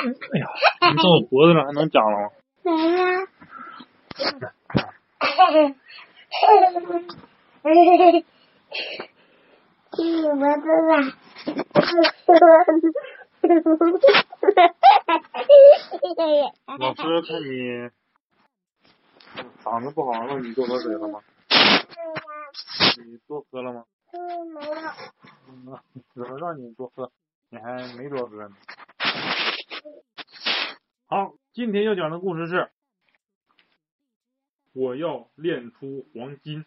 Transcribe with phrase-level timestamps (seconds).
[0.00, 0.44] 哎呀，
[0.90, 2.30] 你到我脖子上还能讲了吗？
[2.64, 3.26] 没了。
[9.92, 10.92] 进我脖子了。
[16.78, 17.50] 老师看你
[19.62, 21.20] 嗓子不好，让你多喝水了吗？
[23.04, 23.84] 你多喝了吗？
[24.12, 24.72] 嗯，没有。
[25.48, 25.78] 嗯，
[26.14, 27.10] 怎么让你多喝？
[27.48, 28.56] 你还没多喝呢。
[31.06, 32.70] 好，今天要讲的故事是，
[34.72, 36.64] 我要炼出黄金。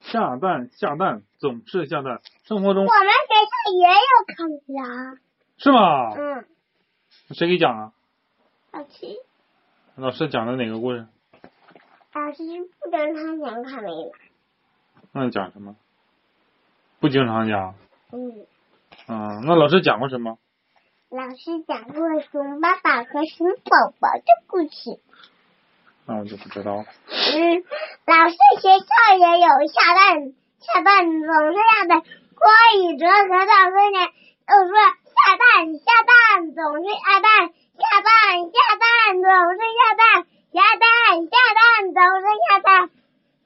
[0.00, 4.72] 下蛋下蛋总是下蛋，生活中我们学校也有康熙
[5.58, 6.14] 是吗？
[6.16, 6.46] 嗯，
[7.34, 7.92] 谁给讲啊？
[8.72, 9.06] 老师，
[9.98, 11.06] 老师讲的哪个故事？
[12.12, 12.42] 老师
[12.82, 14.12] 不经常讲卡梅拉。
[15.12, 15.74] 那讲什么？
[17.00, 17.74] 不经常讲。
[18.12, 18.46] 嗯，
[19.08, 20.36] 嗯，那老师讲过什么？
[21.08, 25.00] 老师讲过熊爸爸和熊宝宝的故事。
[26.04, 26.84] 那我就不知道了。
[26.84, 27.64] 嗯，
[28.04, 32.02] 老师学校也有下蛋，下蛋总是下蛋。
[32.02, 32.44] 郭
[32.84, 34.08] 宇哲和赵思年
[34.46, 38.86] 都说下蛋下蛋总是下蛋，下蛋下蛋
[39.22, 40.86] 总是下蛋，下蛋
[41.26, 42.90] 下蛋总是下蛋。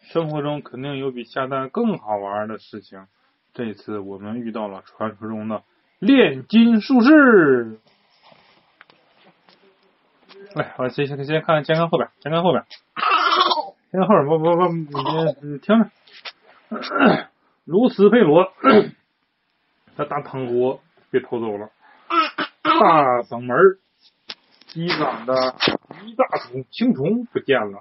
[0.00, 3.06] 生活中肯定有比下蛋更好玩的事情。
[3.54, 5.62] 这次我们遇到了传说中的
[5.98, 7.80] 炼金术士。
[10.54, 12.64] 来，我先先先看先看后边，先看后边，
[13.90, 14.68] 先看后边，不不不，
[15.42, 15.90] 你你听着，
[17.64, 18.52] 卢斯佩罗，
[19.96, 21.70] 他大汤锅被偷走了，
[22.62, 23.56] 大嗓门
[24.68, 25.54] 积攒的
[26.04, 27.80] 一大桶青虫不见了，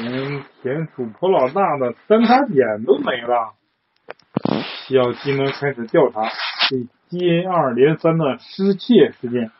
[0.00, 2.54] 连田鼠婆老大的三叉戟
[2.86, 3.52] 都没了。
[4.86, 6.22] 小鸡们开始调查
[6.70, 9.50] 这接二连三的失窃事件。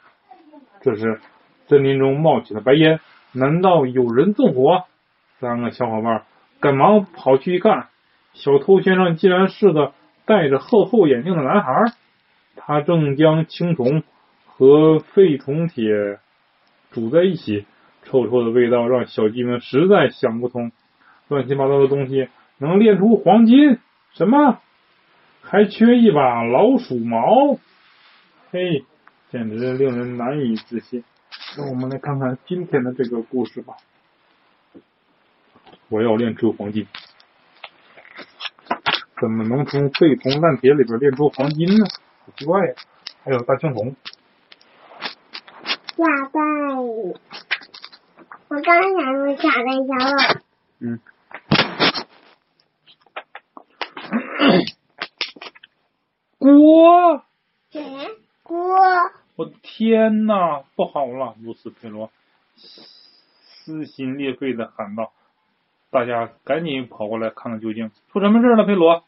[0.81, 1.20] 这时，
[1.66, 3.00] 森林中冒起了白烟，
[3.32, 4.84] 难道有人纵火？
[5.41, 6.25] 三个小伙伴
[6.60, 7.88] 赶忙跑去一看，
[8.32, 9.92] 小偷先生竟然是个
[10.25, 11.92] 戴着厚厚眼镜的男孩，
[12.56, 14.03] 他正将青虫
[14.47, 16.20] 和废铜铁
[16.91, 17.66] 煮在一起，
[18.04, 20.72] 臭臭的味道让小鸡们实在想不通，
[21.28, 22.28] 乱七八糟的东西
[22.59, 23.78] 能炼出黄金？
[24.12, 24.60] 什么？
[25.43, 27.59] 还缺一把老鼠毛？
[28.50, 28.84] 嘿，
[29.31, 31.04] 简直令人难以置信。
[31.56, 33.75] 让我们来看看今天的这个故事吧。
[35.88, 36.87] 我要炼出黄金，
[39.21, 41.87] 怎么能从废铜烂铁里边炼出黄金呢？
[42.27, 42.75] 好奇怪呀！
[43.25, 43.97] 还有大青虫。
[45.98, 48.62] 下蛋，我刚
[48.94, 50.41] 想说下蛋小了。
[50.78, 51.00] 嗯。
[56.38, 57.25] 锅。
[57.72, 57.82] 谁？
[58.44, 58.56] 锅。
[59.34, 61.34] 我的天呐，不好了！
[61.42, 62.12] 卢斯佩罗
[62.54, 65.12] 撕心裂肺的喊道
[65.91, 69.03] ：“大家赶紧跑过来看看究竟，出什么事了？”佩罗，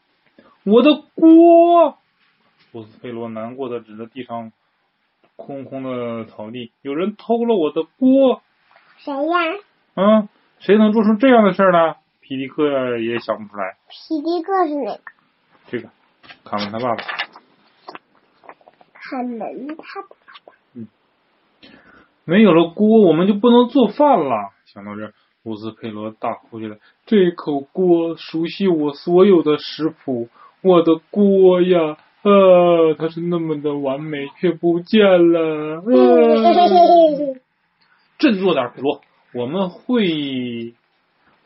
[0.64, 1.96] 我的锅！
[2.72, 4.50] 卢斯佩罗难过的指着地上
[5.40, 8.42] 空空的草地：“有人偷了我的锅！”
[8.98, 9.38] 谁呀？
[9.94, 10.28] 嗯，
[10.58, 11.96] 谁能做出这样的事儿呢？
[12.20, 13.76] 皮迪克也想不出来。
[13.88, 15.00] 皮迪克是哪个？
[15.68, 15.88] 这个，
[16.44, 17.02] 卡门他爸爸。
[18.92, 20.08] 卡门他爸
[20.44, 20.52] 爸。
[20.74, 20.86] 嗯，
[22.24, 24.50] 没有了锅，我们就不能做饭了。
[24.66, 25.14] 想到这儿，
[25.44, 26.76] 乌斯佩罗大哭起来
[27.06, 30.28] ：“这口锅熟悉我所有的食谱，
[30.62, 35.00] 我的锅呀，啊，它是那么的完美，却不见
[35.32, 35.82] 了。
[35.86, 37.34] 呃
[38.18, 39.00] ”振作点，佩罗，
[39.32, 40.74] 我们会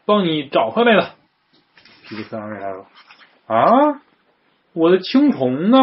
[0.05, 1.11] 帮你找回来的。
[2.09, 2.87] 皮迪克安慰他说
[3.47, 4.01] ：“啊，
[4.73, 5.79] 我的青虫呢？”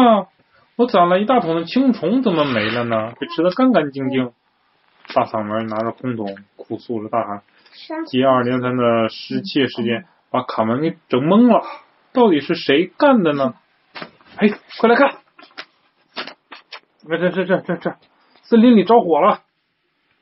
[0.76, 3.12] 我攒了一大桶的青虫，怎么没了呢？
[3.18, 4.32] 被吃的干干净净。
[5.14, 7.42] 大嗓门拿着空桶，哭诉着大喊
[8.08, 11.62] ：“接二连三的失窃事件把卡门给整懵了，
[12.12, 13.54] 到底是谁干的呢？”
[14.36, 14.48] 哎，
[14.80, 15.18] 快来看！
[17.08, 17.96] 这这这这这这，
[18.42, 19.42] 森林里着火了！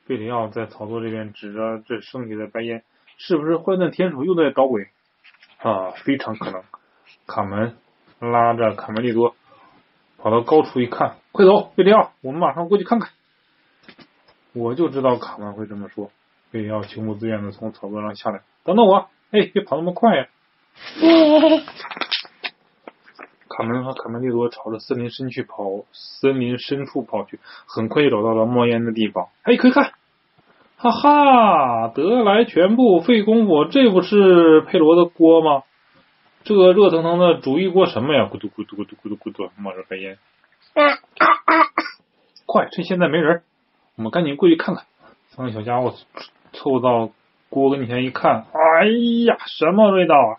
[0.07, 2.83] 贝里奥在草垛这边指着这升起的白烟，
[3.17, 4.89] 是不是坏蛋田鼠又在捣鬼？
[5.59, 6.63] 啊，非常可能。
[7.27, 7.77] 卡门
[8.19, 9.35] 拉着卡梅利多。
[10.17, 13.09] 跑到高处一看，快走，贝里奥，我们马上过去看看。
[14.53, 16.11] 我就知道卡门会这么说。
[16.51, 20.27] 贝里奥情不自愿的从草垛上下来，等等我，哎，别跑那么快呀！
[23.51, 29.27] 卡门和卡梅利多朝着森林深去跑，森林深处跑去，很快就找到了冒烟的地方。
[29.43, 29.91] 哎，快看，
[30.77, 35.63] 哈哈，得来全不费功夫，这不是佩罗的锅吗？
[36.43, 38.29] 这个热腾腾的煮一锅什么呀？
[38.31, 40.17] 咕嘟咕嘟咕嘟咕嘟咕嘟，冒着白烟。
[42.47, 43.43] 快，趁现在没人，
[43.95, 44.85] 我们赶紧过去看看。
[45.29, 45.93] 三个小家伙
[46.53, 47.11] 凑到
[47.49, 48.85] 锅跟前一看，哎
[49.25, 50.37] 呀，什么味道啊！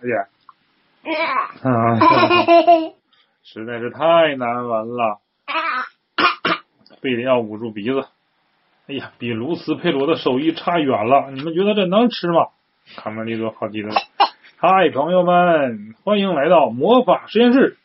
[1.05, 2.94] 哎
[3.44, 5.18] 实在是太难闻了。
[7.02, 8.04] 贝里奥捂住鼻子，
[8.86, 11.30] 哎呀，比卢斯佩罗的手艺差远了。
[11.32, 12.46] 你们觉得这能吃吗？
[12.96, 13.88] 卡梅利多好奇的。
[14.58, 17.76] 嗨，朋友们，欢迎来到魔法实验室。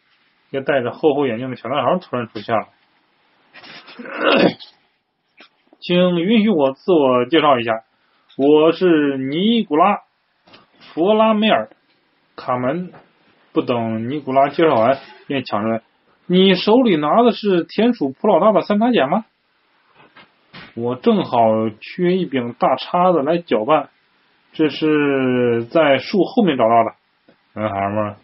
[0.52, 2.68] 一个戴着厚厚眼镜的小男孩突然出现了。
[5.80, 7.84] 请允许我自我介绍一下，
[8.38, 9.96] 我是尼古拉·
[10.94, 11.70] 弗拉梅尔。
[12.36, 12.92] 卡门
[13.58, 15.82] 不等尼古拉介绍完，便抢出来
[16.28, 19.26] ：“你手里拿的是田鼠普老大的三叉剪吗？
[20.76, 21.40] 我正好
[21.82, 23.90] 缺一柄大叉子来搅拌。”
[24.54, 26.94] 这是在树后面找到的，
[27.60, 28.16] 男孩们？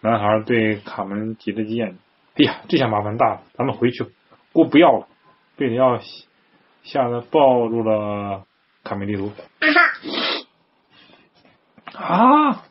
[0.00, 1.98] 男孩对卡门挤了挤眼睛。
[2.36, 4.08] 哎呀，这下麻烦大了，咱们回去吧。
[4.54, 5.06] 锅不要了。
[5.58, 5.98] 贝里奥
[6.84, 8.44] 吓得抱住了
[8.82, 9.30] 卡梅利多。
[11.94, 12.62] 啊！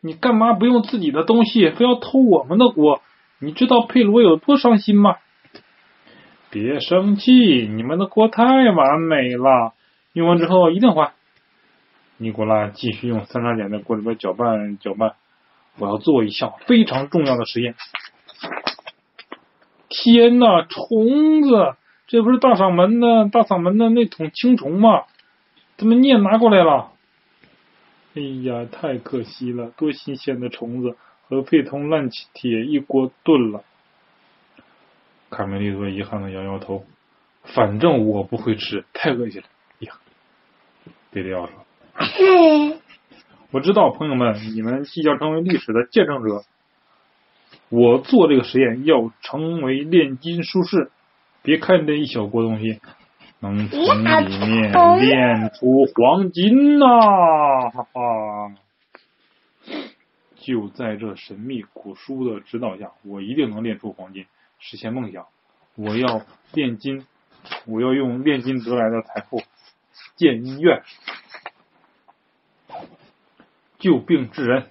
[0.00, 3.02] 你干嘛不用自己的东西，非要偷我们的锅？
[3.40, 5.16] 你知道佩罗有多伤心吗？
[6.50, 7.32] 别生气，
[7.66, 9.74] 你们的锅太完美了，
[10.12, 11.12] 用完之后一定还。
[12.16, 15.14] 尼古拉继续用三叉戟在锅里边搅拌搅拌。
[15.78, 17.76] 我要做一项非常重要的实验。
[19.88, 21.76] 天呐，虫子！
[22.08, 25.04] 这不是大嗓门的大嗓门的那桶青虫吗？
[25.76, 26.92] 怎么你也拿过来了？
[28.18, 29.70] 哎呀，太可惜了！
[29.76, 30.96] 多新鲜的虫子
[31.28, 33.62] 和沸腾烂铁一锅炖了。
[35.30, 36.84] 卡梅利多遗憾的摇摇头。
[37.44, 39.46] 反正我不会吃，太恶心了。
[39.80, 39.92] 哎呀，
[41.12, 41.54] 贝利奥说。
[43.52, 46.42] 我知道，朋友们，你们即将成为历史的见证者。
[47.68, 50.90] 我做这个实验要成为炼金术士。
[51.42, 52.80] 别看这一小锅东西，
[53.40, 57.70] 能从里面炼出黄金呐！
[57.70, 58.54] 哈哈！
[60.36, 64.26] 就在这神秘古书的指导下，我一定能炼出黄金，
[64.58, 65.26] 实现梦想。
[65.76, 67.06] 我要炼金，
[67.66, 69.42] 我要用炼金得来的财富
[70.16, 70.82] 建医院。
[73.78, 74.66] 救病治人，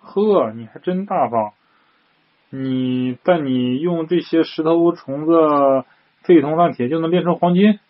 [0.00, 1.52] 呵，你还真大方。
[2.50, 5.32] 你但你用这些石头、虫子、
[6.28, 7.80] 废铜烂铁就能炼成黄金？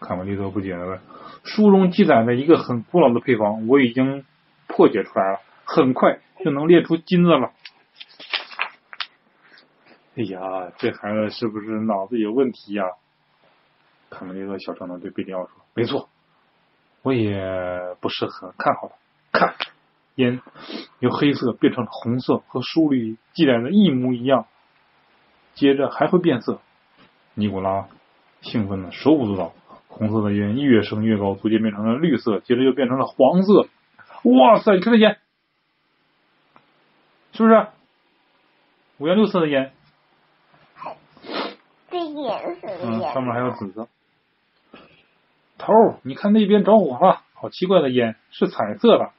[0.00, 0.98] 卡梅利多不解的问。
[1.44, 4.24] 书中记载的一个很古老的配方，我已经
[4.66, 7.52] 破解出来了，很快就能炼出金子了。
[10.16, 12.82] 哎呀，这孩子是不是脑子有问题呀？
[14.10, 16.08] 卡梅利多小声的对贝里奥说：“没错。”
[17.02, 17.40] 我也
[18.00, 18.90] 不是很看好
[19.30, 19.46] 他。
[19.46, 19.54] 看，
[20.16, 20.42] 烟
[20.98, 24.46] 由黑色变成了红色，和书里记载的一模一样。
[25.54, 26.60] 接着还会变色。
[27.36, 27.86] 尼古拉
[28.40, 29.52] 兴奋的手舞足蹈。
[29.88, 33.66] 红色的烟越升越高，逐渐变成了绿色，接着又变成了黄色。
[34.24, 35.18] 哇塞，你看这烟，
[37.32, 37.66] 是不是
[38.98, 39.72] 五颜六色的烟？
[41.90, 43.00] 这颜色的烟。
[43.00, 43.88] 嗯，上面还有紫色。
[45.56, 45.72] 头，
[46.02, 49.12] 你看那边着火了，好奇怪的烟，是彩色的。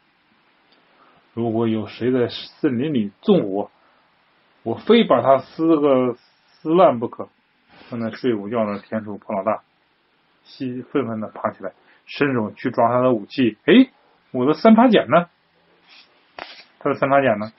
[1.33, 3.71] 如果有谁在森林里纵火，
[4.61, 7.29] 我非把它撕个撕烂不可。
[7.89, 9.61] 正在睡午觉的田鼠胖老大，
[10.43, 11.71] 气愤愤的爬起来，
[12.05, 13.57] 伸手去抓他的武器。
[13.65, 13.89] 哎，
[14.31, 15.29] 我的三叉戟呢？
[16.79, 17.51] 他的三叉戟呢？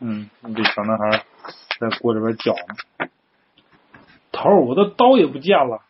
[0.00, 1.24] 嗯，这小男孩
[1.78, 3.08] 在锅里边搅呢。
[4.32, 5.82] 头，我的刀也不见了。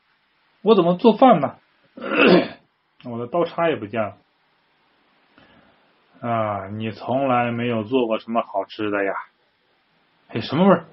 [0.62, 1.56] 我怎么做饭呢？
[3.04, 4.16] 我的刀叉也不见了。
[6.20, 9.12] 啊，你从来没有做过什么好吃的呀？
[10.28, 10.86] 哎，什么味儿？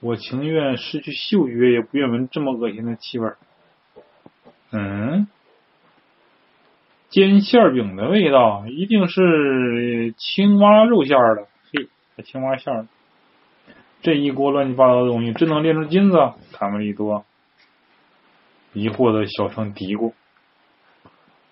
[0.00, 3.32] 我情愿失去嗅觉，也不愿闻这么恶心的气味。
[4.70, 5.26] 嗯，
[7.08, 11.48] 煎馅饼的味道，一定是青蛙肉馅的。
[11.72, 11.88] 嘿，
[12.22, 12.86] 青蛙馅儿。
[14.00, 16.18] 这一锅乱七八糟的东西，真能炼成金子？
[16.52, 17.24] 卡梅利多。
[18.74, 20.12] 疑惑的小声嘀咕：“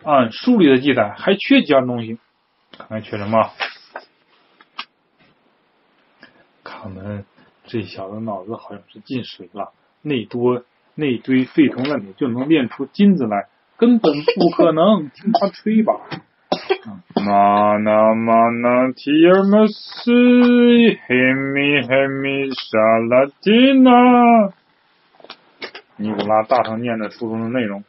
[0.04, 2.18] 按书里的记载，还缺几样东西，
[2.70, 3.50] 看看缺什么。”
[6.62, 7.24] 卡门，
[7.66, 9.73] 这小子脑子好像是进水了。
[10.02, 10.62] 那多
[10.94, 15.11] 那堆废铜烂铁就能炼出金子来，根本不可能。
[15.11, 15.94] 听他吹吧。
[17.14, 20.12] 玛纳玛纳提尔玛斯，
[21.06, 22.78] 黑米黑米沙
[23.11, 24.52] 拉蒂娜。
[25.96, 27.82] 尼古拉大声念着书中的内容，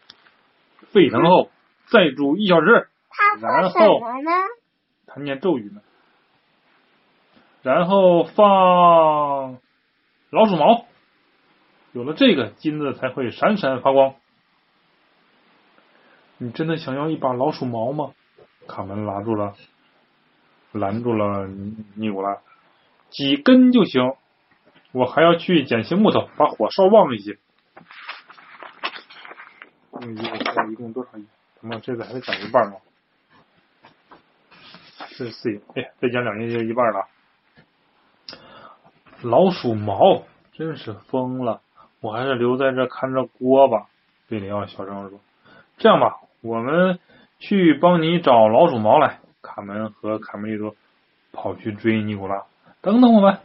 [0.91, 1.49] 沸腾后
[1.87, 2.87] 再煮一小时。
[3.09, 4.31] 他然后么呢？
[5.05, 5.81] 他念咒语呢。
[7.63, 9.57] 然后放
[10.29, 10.85] 老鼠毛，
[11.93, 14.15] 有了这个，金子才会闪闪发光。
[16.37, 18.13] 你真的想要一把老鼠毛吗？
[18.67, 19.55] 卡门拉住了，
[20.73, 21.47] 拦住了
[21.95, 22.39] 尼古拉。
[23.09, 24.15] 几根就行，
[24.91, 27.37] 我还要去捡些木头，把火烧旺一些。
[30.69, 31.23] 一共多少页？
[31.61, 32.75] 他妈，这个还得讲一半吗？
[34.97, 37.07] 四十四页，哎，再讲两页就一半了。
[39.21, 41.61] 老鼠毛真是疯了，
[42.01, 43.87] 我还是留在这看着锅吧。
[44.29, 45.19] 贝里奥小声说
[45.77, 46.99] ：“这样吧，我们
[47.39, 50.75] 去帮你找老鼠毛来。”卡门和卡梅利多
[51.31, 52.43] 跑去追尼古拉。
[52.81, 53.39] 等等我们！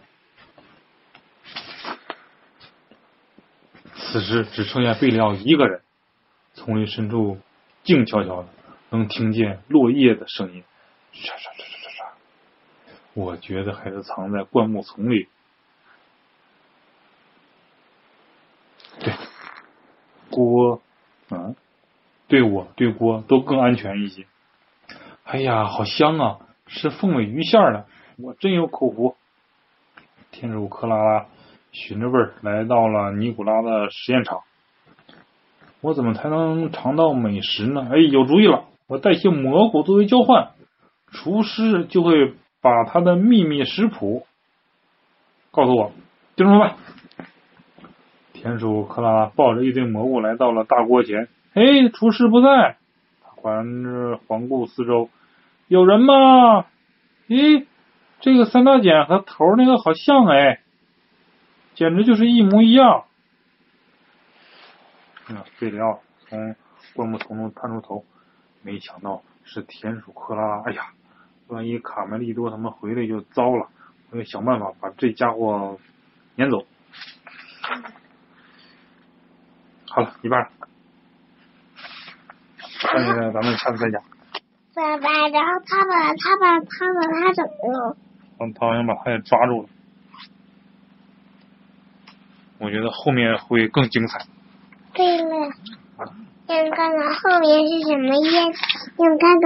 [3.95, 5.81] 此时只剩下贝里奥一个人，
[6.53, 7.39] 丛林深处
[7.83, 8.49] 静悄悄的，
[8.91, 10.65] 能听见落叶的声音，
[11.13, 12.13] 沙沙沙沙沙沙。
[13.15, 15.29] 我觉得还是藏在灌木丛里。
[20.33, 20.81] 锅，
[21.31, 21.55] 嗯，
[22.27, 24.27] 对我对锅都更安全一些。
[25.25, 26.39] 哎呀，好香啊！
[26.67, 27.87] 是凤尾鱼馅的，
[28.19, 29.15] 我真有口福。
[30.31, 31.27] 天主克拉拉
[31.71, 34.41] 循着味儿来到了尼古拉的实验场。
[35.83, 37.89] 我怎么才能尝到美食呢？
[37.91, 38.65] 哎，有主意了！
[38.87, 40.53] 我带些蘑菇作为交换，
[41.11, 44.27] 厨师就会把他的秘密食谱
[45.51, 45.93] 告诉我。
[46.37, 46.77] 就这么办。
[48.43, 51.29] 田鼠克拉拉抱着一堆蘑菇来到了大锅前。
[51.55, 52.77] 哎，厨师不在，
[53.21, 55.11] 环着环顾四周，
[55.69, 56.67] 有人吗？
[57.29, 57.67] 咦？
[58.19, 60.61] 这个三大姐和头那个好像哎，
[61.75, 63.05] 简直就是一模一样。
[65.29, 66.57] 嗯，贝里奥从
[66.95, 68.05] 灌木丛中探出头，
[68.63, 70.63] 没想到是田鼠克拉拉。
[70.65, 70.89] 哎呀，
[71.47, 73.69] 万一卡梅利多他们回来就糟了，
[74.11, 75.79] 我得想办法把这家伙
[76.35, 76.67] 撵走。
[79.95, 80.49] 好了，一半。
[82.79, 84.03] 剩下的咱们下次再讲。
[84.75, 87.97] 爸爸，然后他把他把他把他怎么了？
[88.41, 89.69] 嗯他好像把他也抓住了。
[92.59, 94.25] 我觉得后面会更精彩。
[94.95, 95.51] 对了，
[96.47, 98.59] 先看看后面是什么意思？
[98.97, 99.41] 想看看。